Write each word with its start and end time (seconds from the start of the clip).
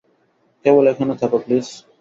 কেবল 0.65 0.83
এখানে 0.91 1.13
থাকো, 1.21 1.37
প্লিজ। 1.43 1.67